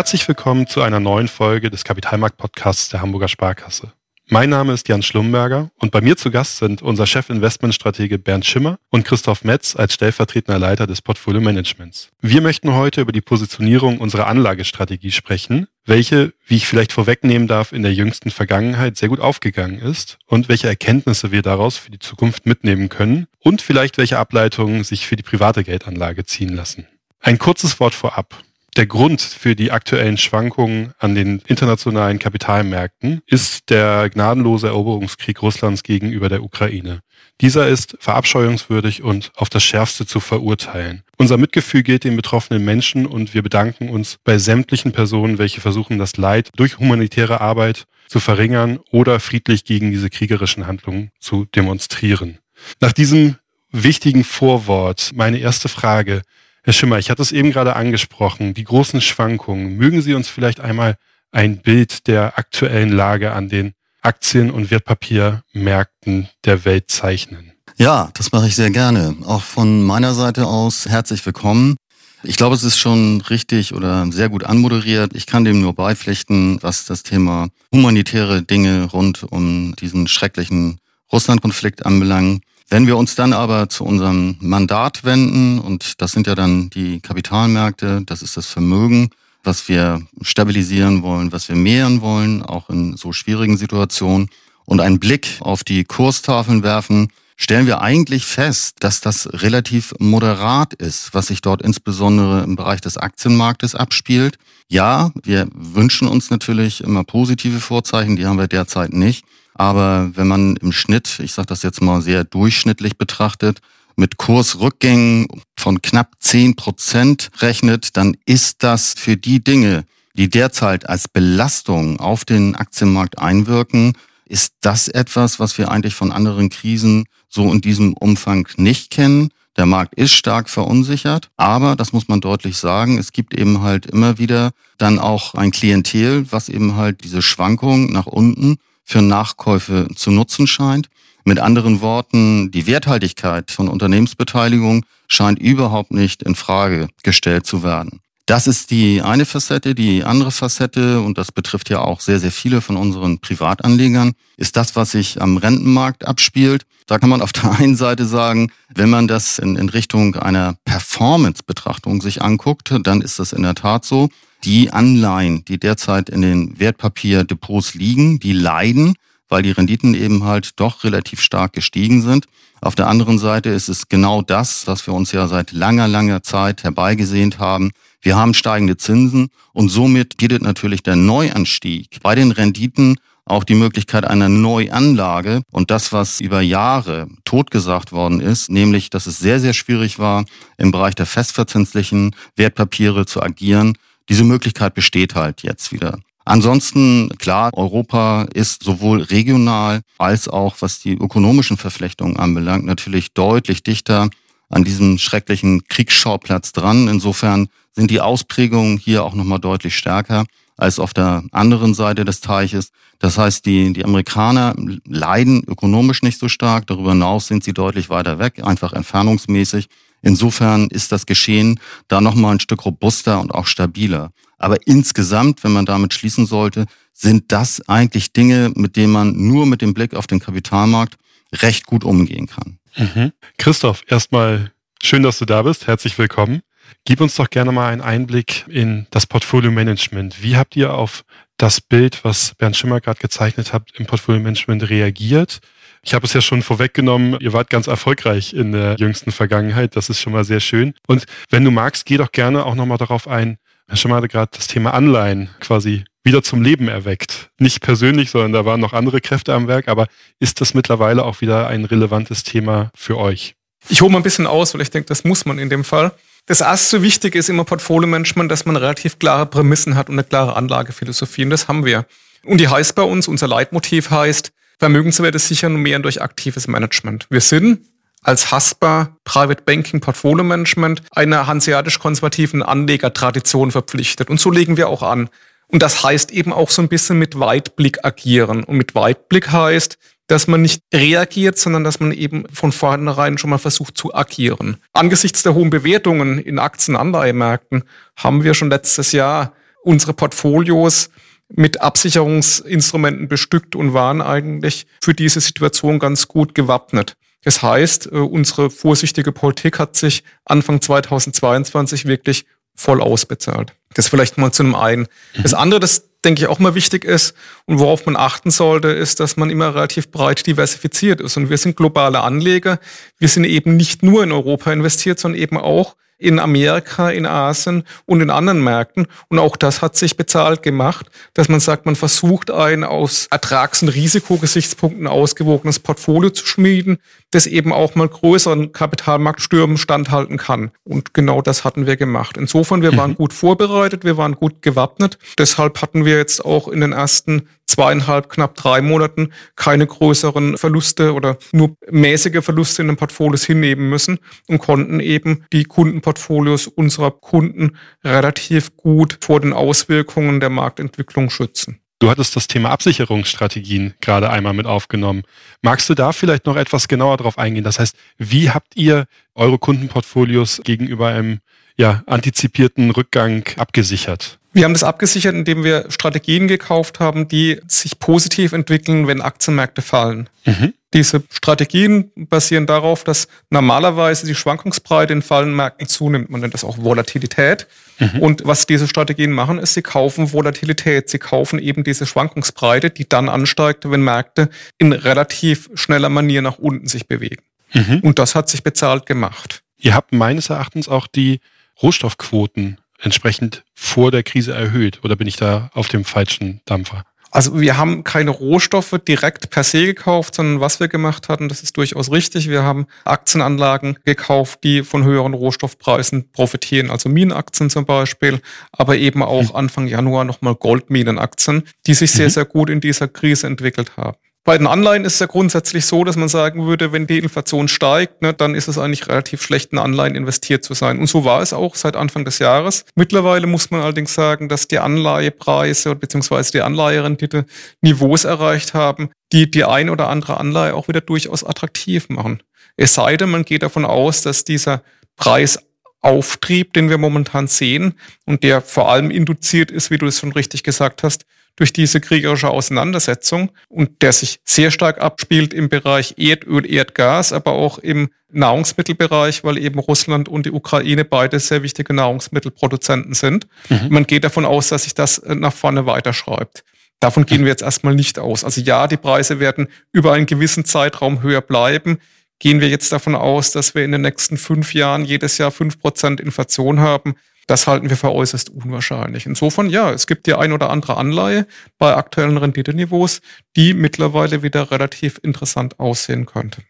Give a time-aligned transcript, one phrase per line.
[0.00, 3.92] Herzlich willkommen zu einer neuen Folge des Kapitalmarkt-Podcasts der Hamburger Sparkasse.
[4.28, 8.78] Mein Name ist Jan Schlumberger und bei mir zu Gast sind unser Chef-Investmentstratege Bernd Schimmer
[8.88, 12.08] und Christoph Metz als stellvertretender Leiter des Portfolio Managements.
[12.22, 17.72] Wir möchten heute über die Positionierung unserer Anlagestrategie sprechen, welche, wie ich vielleicht vorwegnehmen darf,
[17.72, 21.98] in der jüngsten Vergangenheit sehr gut aufgegangen ist und welche Erkenntnisse wir daraus für die
[21.98, 26.86] Zukunft mitnehmen können und vielleicht welche Ableitungen sich für die private Geldanlage ziehen lassen.
[27.20, 28.42] Ein kurzes Wort vorab.
[28.76, 35.82] Der Grund für die aktuellen Schwankungen an den internationalen Kapitalmärkten ist der gnadenlose Eroberungskrieg Russlands
[35.82, 37.00] gegenüber der Ukraine.
[37.40, 41.02] Dieser ist verabscheuungswürdig und auf das Schärfste zu verurteilen.
[41.16, 45.98] Unser Mitgefühl gilt den betroffenen Menschen und wir bedanken uns bei sämtlichen Personen, welche versuchen,
[45.98, 52.38] das Leid durch humanitäre Arbeit zu verringern oder friedlich gegen diese kriegerischen Handlungen zu demonstrieren.
[52.80, 53.36] Nach diesem
[53.72, 56.22] wichtigen Vorwort meine erste Frage.
[56.62, 59.76] Herr Schimmer, ich hatte es eben gerade angesprochen, die großen Schwankungen.
[59.76, 60.96] Mögen Sie uns vielleicht einmal
[61.32, 63.72] ein Bild der aktuellen Lage an den
[64.02, 67.52] Aktien- und Wertpapiermärkten der Welt zeichnen?
[67.78, 69.16] Ja, das mache ich sehr gerne.
[69.24, 71.76] Auch von meiner Seite aus herzlich willkommen.
[72.24, 75.14] Ich glaube, es ist schon richtig oder sehr gut anmoderiert.
[75.14, 80.78] Ich kann dem nur beipflichten, was das Thema humanitäre Dinge rund um diesen schrecklichen
[81.10, 82.42] Russland-Konflikt anbelangt.
[82.72, 87.00] Wenn wir uns dann aber zu unserem Mandat wenden, und das sind ja dann die
[87.00, 89.10] Kapitalmärkte, das ist das Vermögen,
[89.42, 94.28] was wir stabilisieren wollen, was wir mehren wollen, auch in so schwierigen Situationen,
[94.66, 100.72] und einen Blick auf die Kurstafeln werfen, stellen wir eigentlich fest, dass das relativ moderat
[100.74, 104.38] ist, was sich dort insbesondere im Bereich des Aktienmarktes abspielt.
[104.68, 109.24] Ja, wir wünschen uns natürlich immer positive Vorzeichen, die haben wir derzeit nicht.
[109.60, 113.60] Aber wenn man im Schnitt, ich sage das jetzt mal sehr durchschnittlich betrachtet,
[113.94, 115.26] mit Kursrückgängen
[115.58, 119.84] von knapp zehn Prozent rechnet, dann ist das für die Dinge,
[120.14, 123.92] die derzeit als Belastung auf den Aktienmarkt einwirken,
[124.24, 129.28] ist das etwas, was wir eigentlich von anderen Krisen so in diesem Umfang nicht kennen.
[129.58, 133.84] Der Markt ist stark verunsichert, aber das muss man deutlich sagen, es gibt eben halt
[133.84, 138.56] immer wieder dann auch ein Klientel, was eben halt diese Schwankung nach unten
[138.90, 140.88] für Nachkäufe zu nutzen scheint.
[141.24, 148.00] Mit anderen Worten, die Werthaltigkeit von Unternehmensbeteiligung scheint überhaupt nicht in Frage gestellt zu werden.
[148.26, 149.74] Das ist die eine Facette.
[149.74, 154.56] Die andere Facette, und das betrifft ja auch sehr, sehr viele von unseren Privatanlegern, ist
[154.56, 156.64] das, was sich am Rentenmarkt abspielt.
[156.86, 160.54] Da kann man auf der einen Seite sagen, wenn man das in, in Richtung einer
[160.64, 164.08] Performance-Betrachtung sich anguckt, dann ist das in der Tat so.
[164.44, 168.94] Die Anleihen, die derzeit in den Wertpapierdepots liegen, die leiden,
[169.28, 172.26] weil die Renditen eben halt doch relativ stark gestiegen sind.
[172.62, 176.22] Auf der anderen Seite ist es genau das, was wir uns ja seit langer, langer
[176.22, 177.70] Zeit herbeigesehnt haben.
[178.02, 182.96] Wir haben steigende Zinsen und somit bietet natürlich der Neuanstieg bei den Renditen
[183.26, 189.06] auch die Möglichkeit einer Neuanlage und das, was über Jahre totgesagt worden ist, nämlich, dass
[189.06, 190.24] es sehr, sehr schwierig war,
[190.58, 193.78] im Bereich der festverzinslichen Wertpapiere zu agieren,
[194.10, 196.00] diese Möglichkeit besteht halt jetzt wieder.
[196.26, 203.62] Ansonsten, klar, Europa ist sowohl regional als auch was die ökonomischen Verflechtungen anbelangt, natürlich deutlich
[203.62, 204.10] dichter
[204.50, 206.88] an diesem schrecklichen Kriegsschauplatz dran.
[206.88, 210.24] Insofern sind die Ausprägungen hier auch nochmal deutlich stärker
[210.56, 212.70] als auf der anderen Seite des Teiches.
[212.98, 214.54] Das heißt, die, die Amerikaner
[214.84, 216.66] leiden ökonomisch nicht so stark.
[216.66, 219.68] Darüber hinaus sind sie deutlich weiter weg, einfach entfernungsmäßig.
[220.02, 224.12] Insofern ist das Geschehen da nochmal ein Stück robuster und auch stabiler.
[224.38, 229.46] Aber insgesamt, wenn man damit schließen sollte, sind das eigentlich Dinge, mit denen man nur
[229.46, 230.96] mit dem Blick auf den Kapitalmarkt
[231.34, 232.58] recht gut umgehen kann.
[232.76, 233.12] Mhm.
[233.38, 234.52] Christoph, erstmal
[234.82, 235.66] schön, dass du da bist.
[235.66, 236.42] Herzlich willkommen.
[236.84, 240.22] Gib uns doch gerne mal einen Einblick in das Portfolio Management.
[240.22, 241.04] Wie habt ihr auf
[241.36, 245.40] das Bild, was Bernd Schimmer gerade gezeichnet hat, im Portfolio Management reagiert?
[245.82, 249.76] Ich habe es ja schon vorweggenommen, ihr wart ganz erfolgreich in der jüngsten Vergangenheit.
[249.76, 250.74] Das ist schon mal sehr schön.
[250.86, 253.38] Und wenn du magst, geh doch gerne auch nochmal darauf ein.
[253.68, 257.30] Herr hatte gerade das Thema Anleihen quasi wieder zum Leben erweckt.
[257.38, 259.68] Nicht persönlich, sondern da waren noch andere Kräfte am Werk.
[259.68, 259.86] Aber
[260.18, 263.36] ist das mittlerweile auch wieder ein relevantes Thema für euch?
[263.68, 265.92] Ich hole mal ein bisschen aus, weil ich denke, das muss man in dem Fall.
[266.26, 270.36] Das erste Wichtige ist immer Portfolio-Management, dass man relativ klare Prämissen hat und eine klare
[270.36, 271.24] Anlagephilosophie.
[271.24, 271.86] Und das haben wir.
[272.24, 277.06] Und die heißt bei uns, unser Leitmotiv heißt, Vermögenswerte sichern und mehren durch aktives Management.
[277.10, 277.66] Wir sind
[278.02, 284.10] als Haspa Private Banking Portfolio Management einer hanseatisch-konservativen Anlegertradition verpflichtet.
[284.10, 285.08] Und so legen wir auch an.
[285.48, 288.44] Und das heißt eben auch so ein bisschen mit Weitblick agieren.
[288.44, 293.30] Und mit Weitblick heißt, dass man nicht reagiert, sondern dass man eben von vornherein schon
[293.30, 294.58] mal versucht zu agieren.
[294.72, 297.64] Angesichts der hohen Bewertungen in Aktien, Anleihemärkten
[297.96, 300.90] haben wir schon letztes Jahr unsere Portfolios
[301.34, 306.94] mit Absicherungsinstrumenten bestückt und waren eigentlich für diese Situation ganz gut gewappnet.
[307.22, 313.54] Das heißt, äh, unsere vorsichtige Politik hat sich Anfang 2022 wirklich voll ausbezahlt.
[313.74, 314.88] Das vielleicht mal zu einem einen.
[315.22, 317.14] Das andere, das denke ich auch mal wichtig ist
[317.46, 321.16] und worauf man achten sollte, ist, dass man immer relativ breit diversifiziert ist.
[321.16, 322.58] Und wir sind globale Anleger.
[322.98, 327.64] Wir sind eben nicht nur in Europa investiert, sondern eben auch in Amerika, in Asien
[327.86, 328.86] und in anderen Märkten.
[329.08, 333.62] Und auch das hat sich bezahlt gemacht, dass man sagt, man versucht ein aus Ertrags-
[333.62, 336.78] und Risikogesichtspunkten ausgewogenes Portfolio zu schmieden,
[337.10, 340.50] das eben auch mal größeren Kapitalmarktstürmen standhalten kann.
[340.64, 342.16] Und genau das hatten wir gemacht.
[342.16, 342.96] Insofern, wir waren mhm.
[342.96, 344.98] gut vorbereitet, wir waren gut gewappnet.
[345.18, 350.94] Deshalb hatten wir jetzt auch in den ersten zweieinhalb, knapp drei Monaten keine größeren Verluste
[350.94, 353.98] oder nur mäßige Verluste in den Portfolios hinnehmen müssen
[354.28, 355.44] und konnten eben die
[355.90, 361.60] Kundenportfolios unserer Kunden relativ gut vor den Auswirkungen der Marktentwicklung schützen.
[361.80, 365.02] Du hattest das Thema Absicherungsstrategien gerade einmal mit aufgenommen.
[365.40, 367.42] Magst du da vielleicht noch etwas genauer drauf eingehen?
[367.42, 371.20] Das heißt, wie habt ihr eure Kundenportfolios gegenüber einem
[371.56, 374.18] ja, antizipierten Rückgang abgesichert?
[374.32, 379.62] Wir haben das abgesichert, indem wir Strategien gekauft haben, die sich positiv entwickeln, wenn Aktienmärkte
[379.62, 380.08] fallen.
[380.26, 380.52] Mhm.
[380.72, 386.10] Diese Strategien basieren darauf, dass normalerweise die Schwankungsbreite in fallenden Märkten zunimmt.
[386.10, 387.48] Man nennt das auch Volatilität.
[387.80, 388.00] Mhm.
[388.00, 390.88] Und was diese Strategien machen, ist, sie kaufen Volatilität.
[390.88, 396.38] Sie kaufen eben diese Schwankungsbreite, die dann ansteigt, wenn Märkte in relativ schneller Manier nach
[396.38, 397.22] unten sich bewegen.
[397.52, 397.80] Mhm.
[397.80, 399.42] Und das hat sich bezahlt gemacht.
[399.58, 401.20] Ihr habt meines Erachtens auch die
[401.60, 404.80] Rohstoffquoten entsprechend vor der Krise erhöht?
[404.84, 406.84] Oder bin ich da auf dem falschen Dampfer?
[407.10, 411.42] Also wir haben keine Rohstoffe direkt per se gekauft, sondern was wir gemacht hatten, das
[411.42, 412.28] ist durchaus richtig.
[412.28, 418.20] Wir haben Aktienanlagen gekauft, die von höheren Rohstoffpreisen profitieren, also Minenaktien zum Beispiel,
[418.52, 419.36] aber eben auch mhm.
[419.36, 422.10] Anfang Januar nochmal Goldminenaktien, die sich sehr, mhm.
[422.10, 423.96] sehr gut in dieser Krise entwickelt haben.
[424.30, 427.48] Bei den Anleihen ist es ja grundsätzlich so, dass man sagen würde, wenn die Inflation
[427.48, 430.78] steigt, ne, dann ist es eigentlich relativ schlecht, in Anleihen investiert zu sein.
[430.78, 432.64] Und so war es auch seit Anfang des Jahres.
[432.76, 436.30] Mittlerweile muss man allerdings sagen, dass die Anleihepreise bzw.
[436.32, 437.26] die Anleiherendite
[437.60, 442.22] Niveaus erreicht haben, die die ein oder andere Anleihe auch wieder durchaus attraktiv machen.
[442.56, 444.62] Es sei denn, man geht davon aus, dass dieser
[444.94, 447.74] Preisauftrieb, den wir momentan sehen
[448.06, 451.04] und der vor allem induziert ist, wie du es schon richtig gesagt hast,
[451.36, 457.32] durch diese kriegerische Auseinandersetzung und der sich sehr stark abspielt im Bereich Erdöl, Erdgas, aber
[457.32, 463.26] auch im Nahrungsmittelbereich, weil eben Russland und die Ukraine beide sehr wichtige Nahrungsmittelproduzenten sind.
[463.48, 463.68] Mhm.
[463.70, 466.44] Man geht davon aus, dass sich das äh, nach vorne weiterschreibt.
[466.80, 468.24] Davon gehen wir jetzt erstmal nicht aus.
[468.24, 471.78] Also ja, die Preise werden über einen gewissen Zeitraum höher bleiben.
[472.18, 475.60] Gehen wir jetzt davon aus, dass wir in den nächsten fünf Jahren jedes Jahr fünf
[475.60, 476.94] Prozent Inflation haben,
[477.30, 479.06] das halten wir für äußerst unwahrscheinlich.
[479.06, 481.28] Insofern, ja, es gibt die ein oder andere Anleihe
[481.58, 483.02] bei aktuellen Renditeniveaus,
[483.36, 486.42] die mittlerweile wieder relativ interessant aussehen könnte.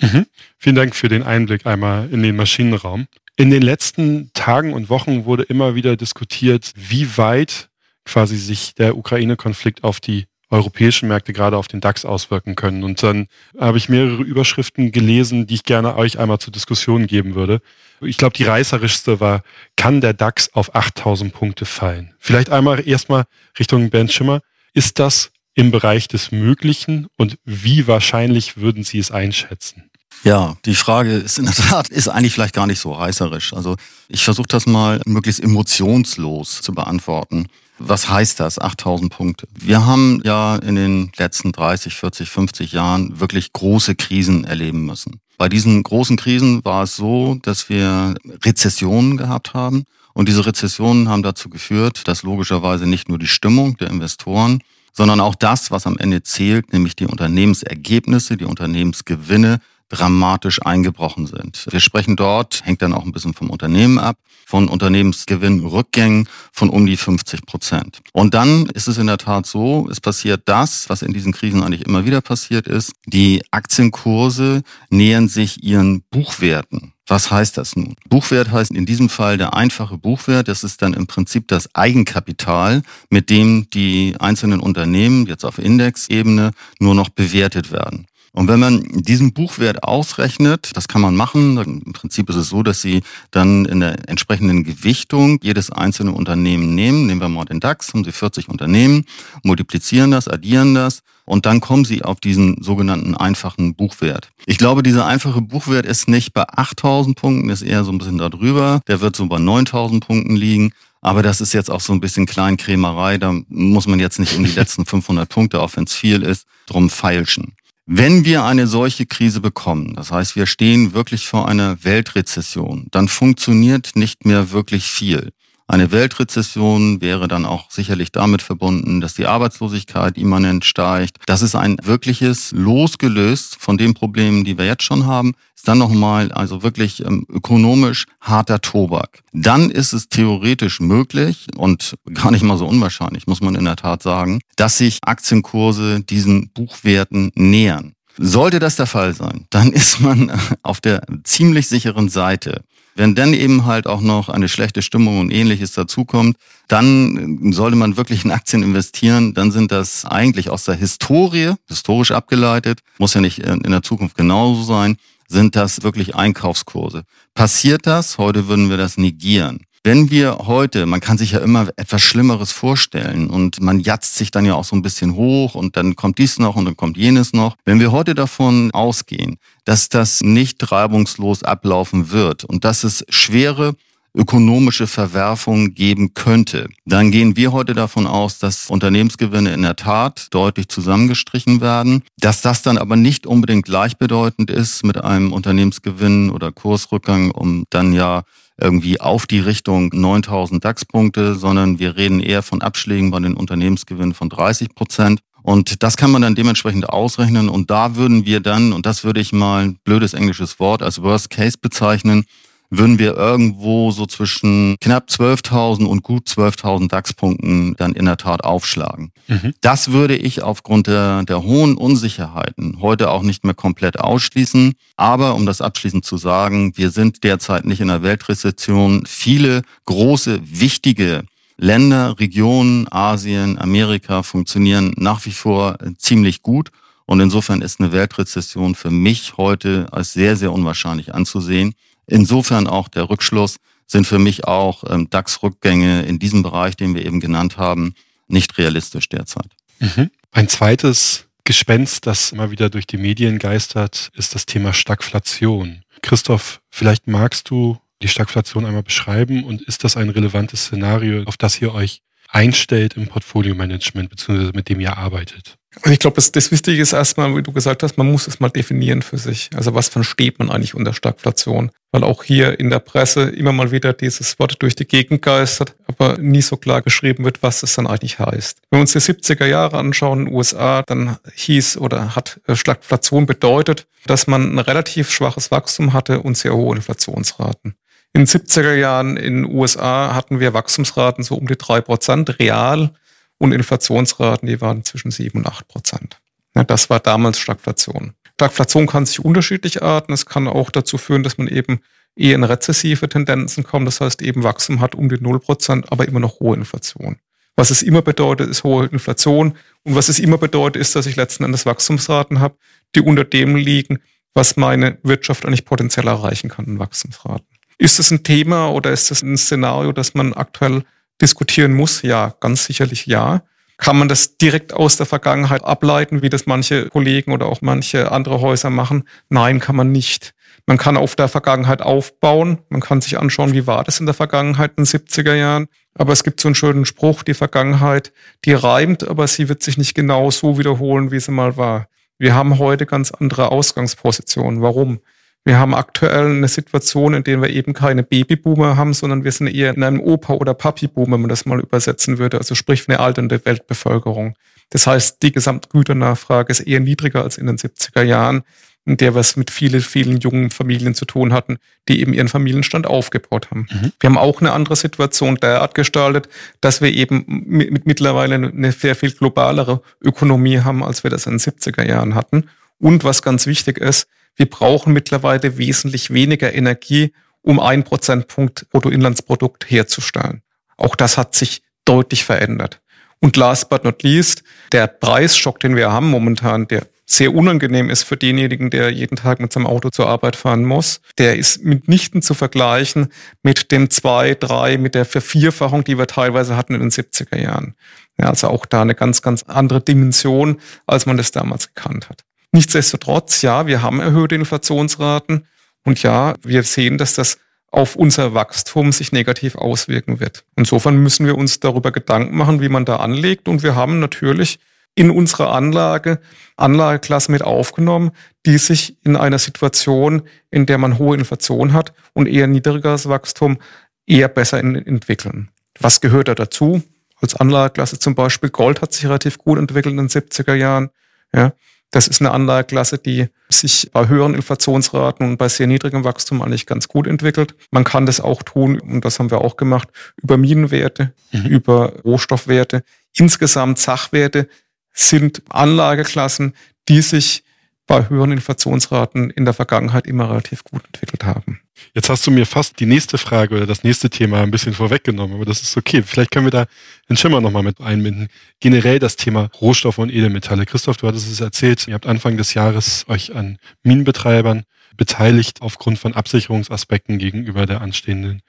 [0.00, 0.26] Mhm.
[0.58, 3.06] Vielen Dank für den Einblick einmal in den Maschinenraum.
[3.36, 7.68] In den letzten Tagen und Wochen wurde immer wieder diskutiert, wie weit
[8.04, 12.84] quasi sich der Ukraine-Konflikt auf die europäischen Märkte gerade auf den DAX auswirken können.
[12.84, 13.26] Und dann
[13.58, 17.60] habe ich mehrere Überschriften gelesen, die ich gerne euch einmal zur Diskussion geben würde.
[18.00, 19.42] Ich glaube, die reißerischste war,
[19.76, 22.14] kann der DAX auf 8000 Punkte fallen?
[22.18, 23.24] Vielleicht einmal erstmal
[23.58, 24.40] Richtung Ben Schimmer.
[24.72, 29.90] Ist das im Bereich des Möglichen und wie wahrscheinlich würden Sie es einschätzen?
[30.24, 33.52] Ja, die Frage ist in der Tat, ist eigentlich vielleicht gar nicht so reißerisch.
[33.52, 33.76] Also
[34.08, 37.46] ich versuche das mal möglichst emotionslos zu beantworten.
[37.78, 39.48] Was heißt das, 8000 Punkte?
[39.54, 45.20] Wir haben ja in den letzten 30, 40, 50 Jahren wirklich große Krisen erleben müssen.
[45.36, 49.84] Bei diesen großen Krisen war es so, dass wir Rezessionen gehabt haben.
[50.12, 54.58] Und diese Rezessionen haben dazu geführt, dass logischerweise nicht nur die Stimmung der Investoren,
[54.92, 61.66] sondern auch das, was am Ende zählt, nämlich die Unternehmensergebnisse, die Unternehmensgewinne, dramatisch eingebrochen sind.
[61.70, 64.16] Wir sprechen dort, hängt dann auch ein bisschen vom Unternehmen ab,
[64.46, 68.00] von Unternehmensgewinnrückgängen von um die 50 Prozent.
[68.12, 71.62] Und dann ist es in der Tat so, es passiert das, was in diesen Krisen
[71.62, 72.92] eigentlich immer wieder passiert ist.
[73.06, 76.92] Die Aktienkurse nähern sich ihren Buchwerten.
[77.08, 77.94] Was heißt das nun?
[78.10, 80.48] Buchwert heißt in diesem Fall der einfache Buchwert.
[80.48, 86.50] Das ist dann im Prinzip das Eigenkapital, mit dem die einzelnen Unternehmen jetzt auf Indexebene
[86.78, 88.06] nur noch bewertet werden.
[88.38, 92.62] Und wenn man diesen Buchwert ausrechnet, das kann man machen, im Prinzip ist es so,
[92.62, 93.02] dass Sie
[93.32, 97.08] dann in der entsprechenden Gewichtung jedes einzelne Unternehmen nehmen.
[97.08, 99.06] Nehmen wir mal den DAX, haben Sie 40 Unternehmen,
[99.42, 104.30] multiplizieren das, addieren das und dann kommen Sie auf diesen sogenannten einfachen Buchwert.
[104.46, 108.18] Ich glaube, dieser einfache Buchwert ist nicht bei 8000 Punkten, ist eher so ein bisschen
[108.18, 108.82] darüber.
[108.86, 110.70] Der wird so bei 9000 Punkten liegen.
[111.00, 113.18] Aber das ist jetzt auch so ein bisschen Kleinkrämerei.
[113.18, 116.46] Da muss man jetzt nicht um die letzten 500 Punkte, auch wenn es viel ist,
[116.66, 117.57] drum feilschen.
[117.90, 123.08] Wenn wir eine solche Krise bekommen, das heißt, wir stehen wirklich vor einer Weltrezession, dann
[123.08, 125.32] funktioniert nicht mehr wirklich viel.
[125.70, 131.18] Eine Weltrezession wäre dann auch sicherlich damit verbunden, dass die Arbeitslosigkeit immanent steigt.
[131.26, 135.76] Das ist ein wirkliches losgelöst von den Problemen, die wir jetzt schon haben, ist dann
[135.76, 139.20] nochmal also wirklich ähm, ökonomisch harter Tobak.
[139.34, 143.76] Dann ist es theoretisch möglich und gar nicht mal so unwahrscheinlich, muss man in der
[143.76, 147.92] Tat sagen, dass sich Aktienkurse diesen Buchwerten nähern.
[148.16, 150.32] Sollte das der Fall sein, dann ist man
[150.62, 152.62] auf der ziemlich sicheren Seite.
[152.98, 156.36] Wenn dann eben halt auch noch eine schlechte Stimmung und ähnliches dazukommt,
[156.66, 159.34] dann sollte man wirklich in Aktien investieren.
[159.34, 164.16] Dann sind das eigentlich aus der Historie, historisch abgeleitet, muss ja nicht in der Zukunft
[164.16, 164.96] genauso sein,
[165.28, 167.04] sind das wirklich Einkaufskurse.
[167.34, 168.18] Passiert das?
[168.18, 169.60] Heute würden wir das negieren.
[169.84, 174.30] Wenn wir heute, man kann sich ja immer etwas Schlimmeres vorstellen und man jatzt sich
[174.30, 176.96] dann ja auch so ein bisschen hoch und dann kommt dies noch und dann kommt
[176.96, 177.56] jenes noch.
[177.64, 183.74] Wenn wir heute davon ausgehen, dass das nicht reibungslos ablaufen wird und dass es schwere
[184.14, 190.28] ökonomische Verwerfungen geben könnte, dann gehen wir heute davon aus, dass Unternehmensgewinne in der Tat
[190.30, 196.50] deutlich zusammengestrichen werden, dass das dann aber nicht unbedingt gleichbedeutend ist mit einem Unternehmensgewinn oder
[196.50, 198.22] Kursrückgang, um dann ja
[198.60, 204.14] irgendwie auf die Richtung 9000 DAX-Punkte, sondern wir reden eher von Abschlägen bei den Unternehmensgewinnen
[204.14, 205.20] von 30 Prozent.
[205.42, 207.48] Und das kann man dann dementsprechend ausrechnen.
[207.48, 211.30] Und da würden wir dann, und das würde ich mal, blödes englisches Wort, als Worst
[211.30, 212.24] Case bezeichnen,
[212.70, 218.44] würden wir irgendwo so zwischen knapp 12.000 und gut 12.000 DAX-Punkten dann in der Tat
[218.44, 219.12] aufschlagen.
[219.26, 219.54] Mhm.
[219.60, 224.74] Das würde ich aufgrund der, der hohen Unsicherheiten heute auch nicht mehr komplett ausschließen.
[224.96, 229.04] Aber um das abschließend zu sagen, wir sind derzeit nicht in einer Weltrezession.
[229.06, 231.24] Viele große, wichtige
[231.56, 236.70] Länder, Regionen, Asien, Amerika funktionieren nach wie vor ziemlich gut.
[237.04, 241.74] Und insofern ist eine Weltrezession für mich heute als sehr, sehr unwahrscheinlich anzusehen.
[242.08, 247.04] Insofern auch der Rückschluss sind für mich auch ähm, DAX-Rückgänge in diesem Bereich, den wir
[247.06, 247.94] eben genannt haben,
[248.26, 249.48] nicht realistisch derzeit.
[249.78, 250.10] Mhm.
[250.32, 255.82] Ein zweites Gespenst, das immer wieder durch die Medien geistert, ist das Thema Stagflation.
[256.02, 261.36] Christoph, vielleicht magst du die Stagflation einmal beschreiben und ist das ein relevantes Szenario, auf
[261.36, 265.57] das ihr euch einstellt im Portfolio-Management, beziehungsweise mit dem ihr arbeitet?
[265.76, 268.40] Also ich glaube, das, das Wichtige ist erstmal, wie du gesagt hast, man muss es
[268.40, 269.50] mal definieren für sich.
[269.54, 271.70] Also was versteht man eigentlich unter Stagflation?
[271.92, 275.74] Weil auch hier in der Presse immer mal wieder dieses Wort durch die Gegend geistert,
[275.86, 278.62] aber nie so klar geschrieben wird, was es dann eigentlich heißt.
[278.70, 282.56] Wenn wir uns die 70er Jahre anschauen in den USA, dann hieß oder hat äh,
[282.56, 287.74] Stagflation bedeutet, dass man ein relativ schwaches Wachstum hatte und sehr hohe Inflationsraten.
[288.14, 292.38] In den 70er Jahren in den USA hatten wir Wachstumsraten so um die drei Prozent
[292.38, 292.90] real
[293.38, 296.20] und Inflationsraten, die waren zwischen sieben und acht Prozent.
[296.54, 298.14] Ja, das war damals Stagflation.
[298.34, 300.12] Stagflation kann sich unterschiedlich arten.
[300.12, 301.80] Es kann auch dazu führen, dass man eben
[302.16, 303.86] eher in rezessive Tendenzen kommt.
[303.86, 307.16] Das heißt, eben Wachstum hat um die null Prozent, aber immer noch hohe Inflation.
[307.56, 309.56] Was es immer bedeutet, ist hohe Inflation.
[309.82, 312.56] Und was es immer bedeutet, ist, dass ich letzten Endes Wachstumsraten habe,
[312.94, 313.98] die unter dem liegen,
[314.34, 317.46] was meine Wirtschaft eigentlich potenziell erreichen kann in Wachstumsraten.
[317.78, 320.84] Ist das ein Thema oder ist das ein Szenario, das man aktuell
[321.20, 322.02] diskutieren muss?
[322.02, 323.42] Ja, ganz sicherlich ja.
[323.76, 328.10] Kann man das direkt aus der Vergangenheit ableiten, wie das manche Kollegen oder auch manche
[328.10, 329.04] andere Häuser machen?
[329.28, 330.34] Nein, kann man nicht.
[330.66, 332.58] Man kann auf der Vergangenheit aufbauen.
[332.68, 335.68] Man kann sich anschauen, wie war das in der Vergangenheit in den 70er Jahren.
[335.94, 338.12] Aber es gibt so einen schönen Spruch, die Vergangenheit,
[338.44, 341.88] die reimt, aber sie wird sich nicht genau so wiederholen, wie sie mal war.
[342.18, 344.60] Wir haben heute ganz andere Ausgangspositionen.
[344.60, 345.00] Warum?
[345.44, 349.46] Wir haben aktuell eine Situation, in der wir eben keine Babyboomer haben, sondern wir sind
[349.46, 353.00] eher in einem Opa- oder Papi-Boom, wenn man das mal übersetzen würde, also sprich eine
[353.00, 354.34] alternde Weltbevölkerung.
[354.70, 358.42] Das heißt, die Gesamtgüternachfrage ist eher niedriger als in den 70er Jahren,
[358.84, 362.28] in der wir es mit vielen, vielen jungen Familien zu tun hatten, die eben ihren
[362.28, 363.66] Familienstand aufgebaut haben.
[363.70, 363.92] Mhm.
[364.00, 366.28] Wir haben auch eine andere Situation derart gestaltet,
[366.60, 371.32] dass wir eben mit mittlerweile eine sehr viel globalere Ökonomie haben, als wir das in
[371.32, 372.48] den 70er Jahren hatten.
[372.78, 379.68] Und was ganz wichtig ist, wir brauchen mittlerweile wesentlich weniger Energie, um ein Prozentpunkt Bruttoinlandsprodukt
[379.68, 380.42] herzustellen.
[380.76, 382.80] Auch das hat sich deutlich verändert.
[383.20, 388.04] Und last but not least, der Preisschock, den wir haben momentan, der sehr unangenehm ist
[388.04, 392.22] für denjenigen, der jeden Tag mit seinem Auto zur Arbeit fahren muss, der ist mitnichten
[392.22, 393.08] zu vergleichen
[393.42, 397.74] mit dem zwei, drei, mit der Vervierfachung, die wir teilweise hatten in den 70er Jahren.
[398.18, 402.24] Ja, also auch da eine ganz, ganz andere Dimension, als man das damals gekannt hat.
[402.52, 405.46] Nichtsdestotrotz, ja, wir haben erhöhte Inflationsraten
[405.84, 407.38] und ja, wir sehen, dass das
[407.70, 410.44] auf unser Wachstum sich negativ auswirken wird.
[410.56, 413.48] Insofern müssen wir uns darüber Gedanken machen, wie man da anlegt.
[413.48, 414.58] Und wir haben natürlich
[414.94, 416.18] in unserer Anlage
[416.56, 418.10] Anlageklassen mit aufgenommen,
[418.46, 423.58] die sich in einer Situation, in der man hohe Inflation hat und eher niedrigeres Wachstum,
[424.06, 425.50] eher besser entwickeln.
[425.78, 426.82] Was gehört da dazu?
[427.20, 430.90] Als Anlageklasse zum Beispiel Gold hat sich relativ gut entwickelt in den 70er Jahren.
[431.32, 431.52] Ja,
[431.90, 436.66] das ist eine Anlageklasse, die sich bei höheren Inflationsraten und bei sehr niedrigem Wachstum eigentlich
[436.66, 437.54] ganz gut entwickelt.
[437.70, 439.88] Man kann das auch tun, und das haben wir auch gemacht,
[440.22, 441.46] über Minenwerte, mhm.
[441.46, 442.84] über Rohstoffwerte.
[443.16, 444.48] Insgesamt Sachwerte
[444.92, 446.54] sind Anlageklassen,
[446.88, 447.44] die sich
[447.86, 451.60] bei höheren Inflationsraten in der Vergangenheit immer relativ gut entwickelt haben.
[451.94, 455.36] Jetzt hast du mir fast die nächste Frage oder das nächste Thema ein bisschen vorweggenommen,
[455.36, 456.02] aber das ist okay.
[456.02, 456.66] Vielleicht können wir da
[457.08, 458.28] den Schimmer nochmal mit einbinden.
[458.60, 460.66] Generell das Thema Rohstoffe und Edelmetalle.
[460.66, 464.64] Christoph, du hattest es erzählt, ihr habt Anfang des Jahres euch an Minenbetreibern
[464.96, 468.42] beteiligt aufgrund von Absicherungsaspekten gegenüber der anstehenden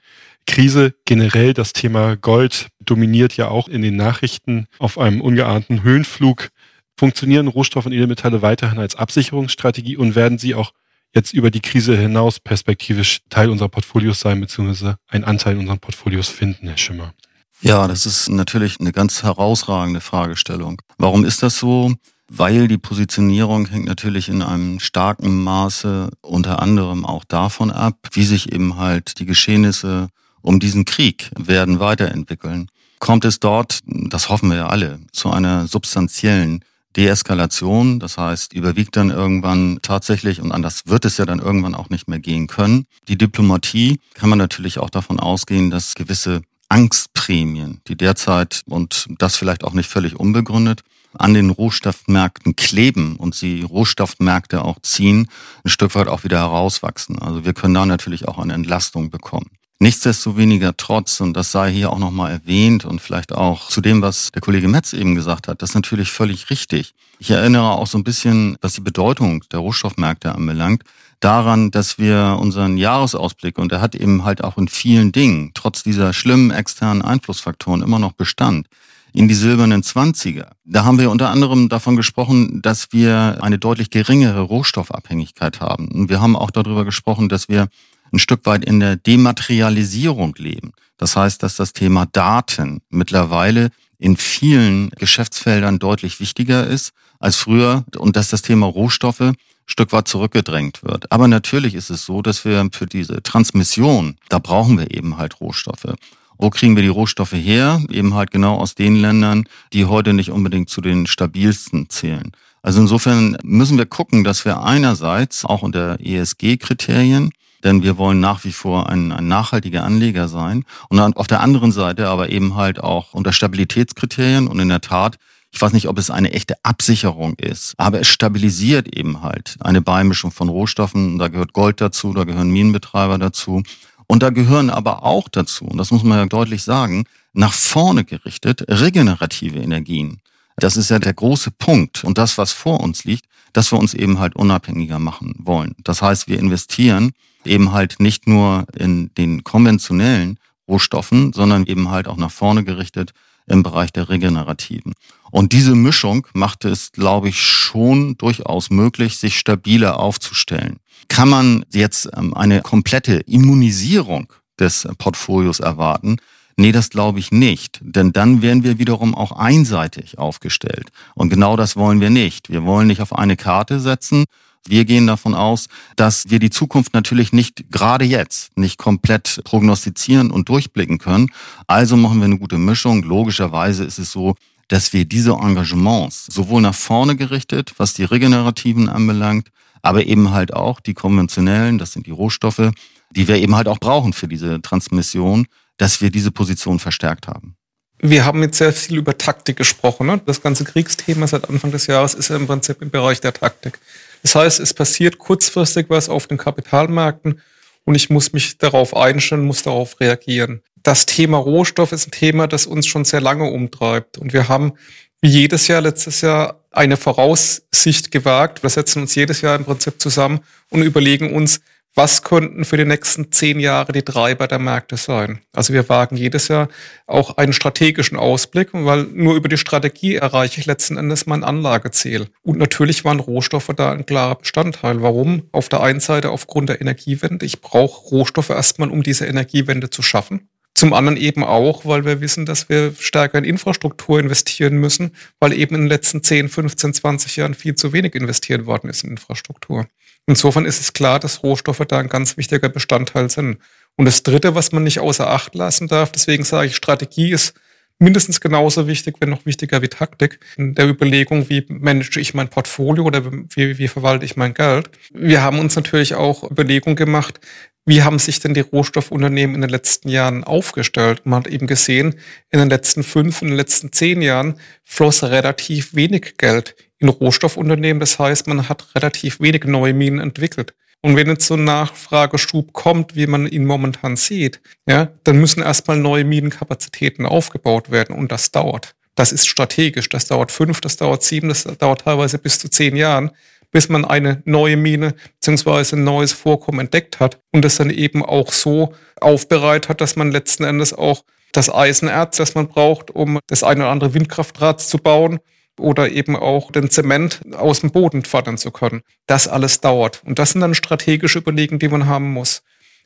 [0.46, 0.94] Krise.
[1.04, 6.50] Generell das Thema Gold dominiert ja auch in den Nachrichten auf einem ungeahnten Höhenflug
[6.96, 10.72] funktionieren Rohstoffe und Edelmetalle weiterhin als Absicherungsstrategie und werden sie auch
[11.14, 15.80] jetzt über die Krise hinaus perspektivisch Teil unserer Portfolios sein, beziehungsweise einen Anteil in unseren
[15.80, 17.14] Portfolios finden, Herr Schimmer?
[17.62, 20.80] Ja, das ist natürlich eine ganz herausragende Fragestellung.
[20.96, 21.92] Warum ist das so?
[22.28, 28.24] Weil die Positionierung hängt natürlich in einem starken Maße unter anderem auch davon ab, wie
[28.24, 30.08] sich eben halt die Geschehnisse
[30.40, 32.68] um diesen Krieg werden weiterentwickeln.
[32.98, 36.64] Kommt es dort, das hoffen wir ja alle, zu einer substanziellen
[36.96, 41.88] Deeskalation, das heißt, überwiegt dann irgendwann tatsächlich, und anders wird es ja dann irgendwann auch
[41.90, 42.86] nicht mehr gehen können.
[43.08, 49.36] Die Diplomatie kann man natürlich auch davon ausgehen, dass gewisse Angstprämien, die derzeit, und das
[49.36, 50.82] vielleicht auch nicht völlig unbegründet,
[51.18, 55.28] an den Rohstoffmärkten kleben und sie Rohstoffmärkte auch ziehen,
[55.64, 57.18] ein Stück weit auch wieder herauswachsen.
[57.18, 59.50] Also wir können da natürlich auch eine Entlastung bekommen.
[59.82, 64.30] Nichtsdestoweniger trotz, und das sei hier auch nochmal erwähnt und vielleicht auch zu dem, was
[64.30, 66.92] der Kollege Metz eben gesagt hat, das ist natürlich völlig richtig.
[67.18, 70.82] Ich erinnere auch so ein bisschen, was die Bedeutung der Rohstoffmärkte anbelangt,
[71.20, 75.82] daran, dass wir unseren Jahresausblick, und er hat eben halt auch in vielen Dingen, trotz
[75.82, 78.66] dieser schlimmen externen Einflussfaktoren immer noch Bestand,
[79.14, 80.50] in die silbernen Zwanziger.
[80.66, 85.88] Da haben wir unter anderem davon gesprochen, dass wir eine deutlich geringere Rohstoffabhängigkeit haben.
[85.88, 87.68] Und wir haben auch darüber gesprochen, dass wir
[88.12, 90.72] ein Stück weit in der Dematerialisierung leben.
[90.98, 97.84] Das heißt, dass das Thema Daten mittlerweile in vielen Geschäftsfeldern deutlich wichtiger ist als früher
[97.96, 101.12] und dass das Thema Rohstoffe ein Stück weit zurückgedrängt wird.
[101.12, 105.40] Aber natürlich ist es so, dass wir für diese Transmission, da brauchen wir eben halt
[105.40, 105.94] Rohstoffe.
[106.38, 107.82] Wo kriegen wir die Rohstoffe her?
[107.90, 109.44] Eben halt genau aus den Ländern,
[109.74, 112.32] die heute nicht unbedingt zu den stabilsten zählen.
[112.62, 117.30] Also insofern müssen wir gucken, dass wir einerseits auch unter ESG-Kriterien
[117.64, 120.64] denn wir wollen nach wie vor ein, ein nachhaltiger Anleger sein.
[120.88, 124.80] Und dann auf der anderen Seite aber eben halt auch unter Stabilitätskriterien und in der
[124.80, 125.18] Tat,
[125.52, 129.80] ich weiß nicht, ob es eine echte Absicherung ist, aber es stabilisiert eben halt eine
[129.80, 131.18] Beimischung von Rohstoffen.
[131.18, 133.62] Da gehört Gold dazu, da gehören Minenbetreiber dazu.
[134.06, 138.04] Und da gehören aber auch dazu, und das muss man ja deutlich sagen, nach vorne
[138.04, 140.20] gerichtet regenerative Energien.
[140.56, 143.94] Das ist ja der große Punkt und das, was vor uns liegt, dass wir uns
[143.94, 145.74] eben halt unabhängiger machen wollen.
[145.84, 147.12] Das heißt, wir investieren
[147.44, 153.12] eben halt nicht nur in den konventionellen Rohstoffen, sondern eben halt auch nach vorne gerichtet
[153.46, 154.94] im Bereich der regenerativen.
[155.30, 160.78] Und diese Mischung macht es, glaube ich, schon durchaus möglich, sich stabiler aufzustellen.
[161.08, 166.16] Kann man jetzt ähm, eine komplette Immunisierung des Portfolios erwarten?
[166.56, 167.80] Nee, das glaube ich nicht.
[167.82, 170.90] Denn dann wären wir wiederum auch einseitig aufgestellt.
[171.14, 172.50] Und genau das wollen wir nicht.
[172.50, 174.24] Wir wollen nicht auf eine Karte setzen
[174.66, 180.30] wir gehen davon aus, dass wir die Zukunft natürlich nicht gerade jetzt nicht komplett prognostizieren
[180.30, 181.30] und durchblicken können.
[181.66, 183.02] Also machen wir eine gute Mischung.
[183.02, 184.34] Logischerweise ist es so,
[184.68, 189.48] dass wir diese Engagements sowohl nach vorne gerichtet, was die regenerativen anbelangt,
[189.82, 192.70] aber eben halt auch die konventionellen, das sind die Rohstoffe,
[193.10, 195.46] die wir eben halt auch brauchen für diese Transmission,
[195.78, 197.56] dass wir diese Position verstärkt haben.
[198.02, 200.06] Wir haben jetzt sehr viel über Taktik gesprochen.
[200.06, 200.20] Ne?
[200.24, 203.78] Das ganze Kriegsthema seit Anfang des Jahres ist ja im Prinzip im Bereich der Taktik.
[204.22, 207.40] Das heißt, es passiert kurzfristig was auf den Kapitalmärkten
[207.84, 210.62] und ich muss mich darauf einstellen, muss darauf reagieren.
[210.82, 214.18] Das Thema Rohstoff ist ein Thema, das uns schon sehr lange umtreibt.
[214.18, 214.74] Und wir haben
[215.20, 218.62] wie jedes Jahr, letztes Jahr, eine Voraussicht gewagt.
[218.62, 221.60] Wir setzen uns jedes Jahr im Prinzip zusammen und überlegen uns,
[221.94, 225.40] was könnten für die nächsten zehn Jahre die Treiber der Märkte sein.
[225.52, 226.68] Also wir wagen jedes Jahr
[227.06, 232.28] auch einen strategischen Ausblick, weil nur über die Strategie erreiche ich letzten Endes mein Anlageziel.
[232.42, 235.02] Und natürlich waren Rohstoffe da ein klarer Bestandteil.
[235.02, 235.48] Warum?
[235.52, 237.44] Auf der einen Seite aufgrund der Energiewende.
[237.44, 240.48] Ich brauche Rohstoffe erstmal, um diese Energiewende zu schaffen.
[240.74, 245.52] Zum anderen eben auch, weil wir wissen, dass wir stärker in Infrastruktur investieren müssen, weil
[245.52, 249.10] eben in den letzten 10, 15, 20 Jahren viel zu wenig investiert worden ist in
[249.10, 249.86] Infrastruktur.
[250.30, 253.58] Insofern ist es klar, dass Rohstoffe da ein ganz wichtiger Bestandteil sind.
[253.96, 257.54] Und das Dritte, was man nicht außer Acht lassen darf, deswegen sage ich, Strategie ist
[257.98, 262.46] mindestens genauso wichtig, wenn noch wichtiger wie Taktik, in der Überlegung, wie manage ich mein
[262.46, 263.24] Portfolio oder
[263.56, 264.90] wie, wie verwalte ich mein Geld.
[265.12, 267.40] Wir haben uns natürlich auch Überlegungen gemacht,
[267.86, 271.22] wie haben sich denn die Rohstoffunternehmen in den letzten Jahren aufgestellt?
[271.24, 272.16] Man hat eben gesehen,
[272.50, 278.00] in den letzten fünf, in den letzten zehn Jahren floss relativ wenig Geld in Rohstoffunternehmen.
[278.00, 280.74] Das heißt, man hat relativ wenig neue Minen entwickelt.
[281.02, 285.62] Und wenn jetzt so ein Nachfrageschub kommt, wie man ihn momentan sieht, ja, dann müssen
[285.62, 288.94] erstmal neue Minenkapazitäten aufgebaut werden und das dauert.
[289.14, 290.08] Das ist strategisch.
[290.08, 293.30] Das dauert fünf, das dauert sieben, das dauert teilweise bis zu zehn Jahren,
[293.70, 295.96] bis man eine neue Mine bzw.
[295.96, 300.32] ein neues Vorkommen entdeckt hat und das dann eben auch so aufbereitet hat, dass man
[300.32, 304.98] letzten Endes auch das Eisenerz, das man braucht, um das eine oder andere Windkraftrad zu
[304.98, 305.40] bauen,
[305.80, 309.02] oder eben auch den Zement aus dem Boden fördern zu können.
[309.26, 310.22] Das alles dauert.
[310.24, 312.62] Und das sind dann strategische Überlegungen, die man haben muss.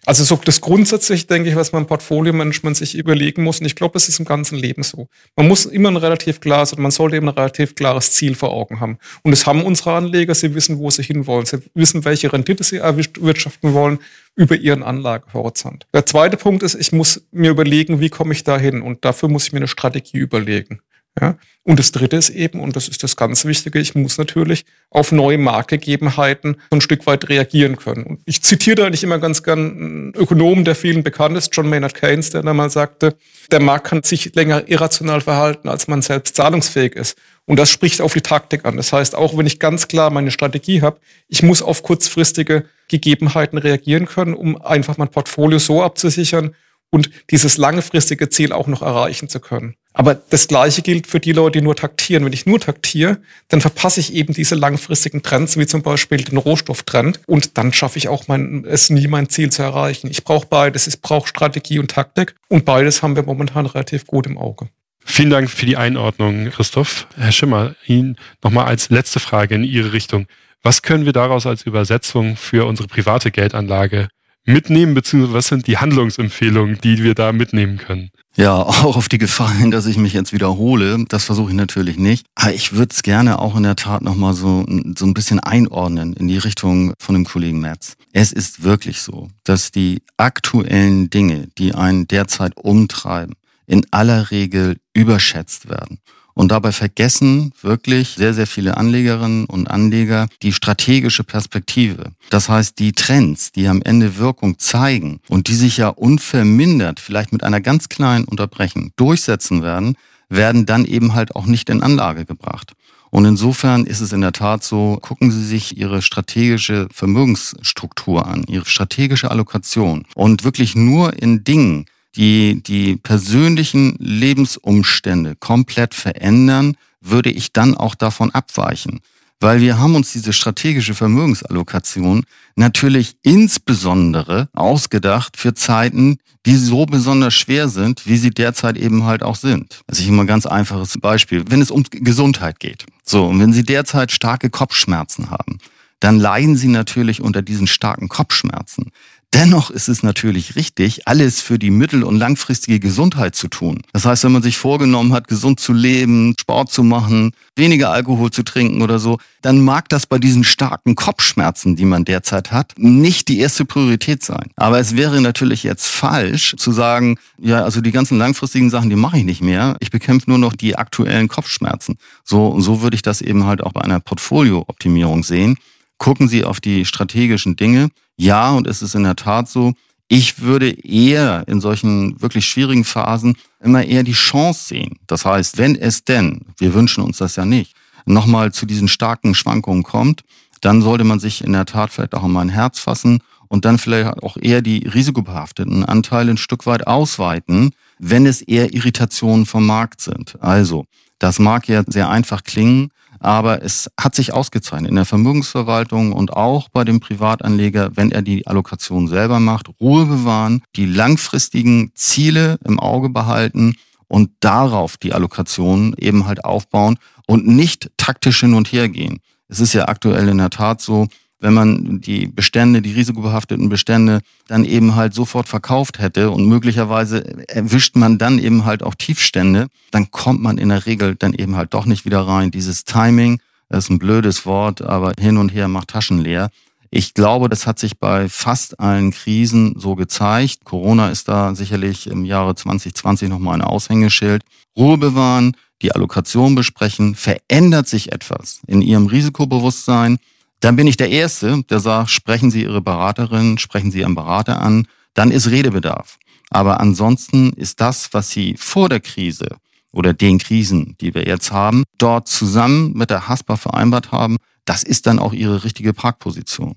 [0.07, 3.61] Also so das grundsätzlich, denke ich, was man im Portfolio-Management sich überlegen muss.
[3.61, 5.09] Und ich glaube, es ist im ganzen Leben so.
[5.37, 8.53] Man muss immer ein relativ klares, oder man sollte eben ein relativ klares Ziel vor
[8.53, 8.99] Augen haben.
[9.23, 11.47] Und es haben unsere Anleger, sie wissen, wo sie hinwollen.
[11.47, 13.99] Sie wissen, welche Rendite sie erwirtschaften wollen
[14.37, 15.87] über ihren Anlagehorizont.
[15.95, 18.83] Der zweite Punkt ist, ich muss mir überlegen, wie komme ich da hin?
[18.83, 20.81] Und dafür muss ich mir eine Strategie überlegen.
[21.20, 21.37] Ja?
[21.62, 25.12] Und das Dritte ist eben, und das ist das ganz Wichtige, ich muss natürlich auf
[25.12, 28.05] neue Marktgegebenheiten so ein Stück weit reagieren können.
[28.05, 31.70] Und ich zitiere da nicht immer ganz gern einen Ökonomen, der vielen bekannt ist, John
[31.70, 33.16] Maynard Keynes, der da mal sagte,
[33.50, 37.16] der Markt kann sich länger irrational verhalten, als man selbst zahlungsfähig ist.
[37.46, 38.77] Und das spricht auf die Taktik an.
[38.77, 43.59] Das heißt, auch wenn ich ganz klar meine Strategie habe, ich muss auf kurzfristige Gegebenheiten
[43.59, 46.55] reagieren können, um einfach mein Portfolio so abzusichern,
[46.94, 49.74] und dieses langfristige Ziel auch noch erreichen zu können.
[49.96, 52.24] Aber das Gleiche gilt für die Leute, die nur taktieren.
[52.24, 56.37] Wenn ich nur taktiere, dann verpasse ich eben diese langfristigen Trends, wie zum Beispiel den
[56.37, 57.20] Rohstofftrend.
[57.26, 60.11] Und dann schaffe ich auch mein, es nie, mein Ziel zu erreichen.
[60.11, 60.88] Ich brauche beides.
[60.88, 62.35] Ich brauche Strategie und Taktik.
[62.48, 64.68] Und beides haben wir momentan relativ gut im Auge.
[65.04, 67.07] Vielen Dank für die Einordnung, Christoph.
[67.16, 70.26] Herr Schimmer, Ihnen nochmal als letzte Frage in Ihre Richtung.
[70.62, 74.09] Was können wir daraus als Übersetzung für unsere private Geldanlage
[74.44, 78.11] mitnehmen, beziehungsweise was sind die Handlungsempfehlungen, die wir da mitnehmen können?
[78.37, 82.27] Ja, auch auf die Gefallen, dass ich mich jetzt wiederhole, das versuche ich natürlich nicht.
[82.35, 84.64] Aber ich würde es gerne auch in der Tat nochmal so,
[84.97, 87.97] so ein bisschen einordnen in die Richtung von dem Kollegen Metz.
[88.12, 93.35] Es ist wirklich so, dass die aktuellen Dinge, die einen derzeit umtreiben,
[93.66, 95.99] in aller Regel überschätzt werden.
[96.35, 102.11] Und dabei vergessen wirklich sehr, sehr viele Anlegerinnen und Anleger die strategische Perspektive.
[102.31, 107.33] Das heißt, die Trends, die am Ende Wirkung zeigen und die sich ja unvermindert, vielleicht
[107.33, 109.97] mit einer ganz kleinen Unterbrechung durchsetzen werden,
[110.29, 112.73] werden dann eben halt auch nicht in Anlage gebracht.
[113.14, 118.42] Und insofern ist es in der Tat so, gucken Sie sich Ihre strategische Vermögensstruktur an,
[118.49, 127.31] Ihre strategische Allokation und wirklich nur in Dingen, die die persönlichen Lebensumstände komplett verändern, würde
[127.31, 129.00] ich dann auch davon abweichen.
[129.40, 132.24] Weil wir haben uns diese strategische Vermögensallokation
[132.57, 139.22] natürlich insbesondere ausgedacht für Zeiten, die so besonders schwer sind, wie sie derzeit eben halt
[139.22, 139.83] auch sind.
[139.87, 141.44] Also ich immer ein ganz einfaches Beispiel.
[141.48, 142.87] Wenn es um Gesundheit geht.
[143.03, 145.59] So, und wenn Sie derzeit starke Kopfschmerzen haben,
[146.00, 148.92] dann leiden Sie natürlich unter diesen starken Kopfschmerzen.
[149.35, 153.83] Dennoch ist es natürlich richtig, alles für die mittel- und langfristige Gesundheit zu tun.
[153.92, 158.31] Das heißt, wenn man sich vorgenommen hat, gesund zu leben, Sport zu machen, weniger Alkohol
[158.31, 162.75] zu trinken oder so, dann mag das bei diesen starken Kopfschmerzen, die man derzeit hat,
[162.77, 164.53] nicht die erste Priorität sein.
[164.55, 168.94] Aber es wäre natürlich jetzt falsch zu sagen, ja, also die ganzen langfristigen Sachen, die
[168.94, 169.77] mache ich nicht mehr.
[169.81, 171.97] Ich bekämpfe nur noch die aktuellen Kopfschmerzen.
[172.23, 175.57] So, so würde ich das eben halt auch bei einer Portfolio-Optimierung sehen.
[175.99, 179.72] Gucken Sie auf die strategischen Dinge ja, und es ist in der Tat so,
[180.09, 184.98] ich würde eher in solchen wirklich schwierigen Phasen immer eher die Chance sehen.
[185.07, 187.74] Das heißt, wenn es denn, wir wünschen uns das ja nicht,
[188.05, 190.22] nochmal zu diesen starken Schwankungen kommt,
[190.61, 193.79] dann sollte man sich in der Tat vielleicht auch mal ein Herz fassen und dann
[193.79, 199.66] vielleicht auch eher die risikobehafteten Anteile ein Stück weit ausweiten, wenn es eher Irritationen vom
[199.66, 200.37] Markt sind.
[200.40, 200.87] Also,
[201.18, 206.33] das mag ja sehr einfach klingen, Aber es hat sich ausgezeichnet in der Vermögensverwaltung und
[206.33, 212.59] auch bei dem Privatanleger, wenn er die Allokation selber macht, Ruhe bewahren, die langfristigen Ziele
[212.64, 213.77] im Auge behalten
[214.09, 219.20] und darauf die Allokation eben halt aufbauen und nicht taktisch hin und her gehen.
[219.48, 221.09] Es ist ja aktuell in der Tat so,
[221.44, 227.22] wenn man die Bestände, die risikobehafteten Bestände dann eben halt sofort verkauft hätte und möglicherweise
[227.48, 231.54] erwischt man dann eben halt auch Tiefstände, dann kommt man in der Regel dann eben
[231.54, 232.50] halt doch nicht wieder rein.
[232.50, 236.48] Dieses Timing, das ist ein blödes Wort, aber hin und her macht Taschen leer.
[236.90, 240.64] Ich glaube, das hat sich bei fast allen Krisen so gezeigt.
[240.64, 244.44] Corona ist da sicherlich im Jahre 2020 nochmal ein Aushängeschild.
[244.78, 250.16] Ruhe bewahren, die Allokation besprechen, verändert sich etwas in Ihrem Risikobewusstsein,
[250.64, 254.62] dann bin ich der Erste, der sagt, sprechen Sie Ihre Beraterin, sprechen Sie Ihren Berater
[254.62, 256.16] an, dann ist Redebedarf.
[256.48, 259.59] Aber ansonsten ist das, was Sie vor der Krise
[259.92, 264.83] oder den Krisen, die wir jetzt haben, dort zusammen mit der HASPA vereinbart haben, das
[264.83, 266.77] ist dann auch Ihre richtige Parkposition.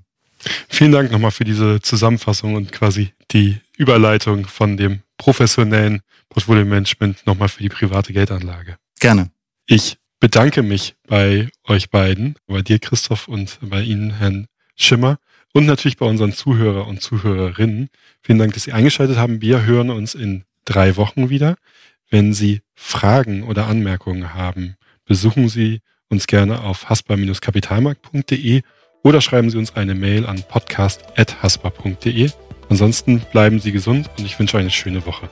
[0.68, 7.48] Vielen Dank nochmal für diese Zusammenfassung und quasi die Überleitung von dem professionellen Portfolio-Management nochmal
[7.48, 8.76] für die private Geldanlage.
[9.00, 9.32] Gerne.
[9.66, 15.20] Ich bedanke mich bei euch beiden, bei dir Christoph und bei Ihnen Herrn Schimmer
[15.54, 17.90] und natürlich bei unseren Zuhörer und Zuhörerinnen.
[18.22, 19.42] Vielen Dank, dass Sie eingeschaltet haben.
[19.42, 21.56] Wir hören uns in drei Wochen wieder.
[22.10, 24.76] Wenn Sie Fragen oder Anmerkungen haben,
[25.06, 28.62] besuchen Sie uns gerne auf haspa-kapitalmarkt.de
[29.04, 32.32] oder schreiben Sie uns eine Mail an podcast.haspa.de.
[32.70, 35.30] Ansonsten bleiben Sie gesund und ich wünsche eine schöne Woche.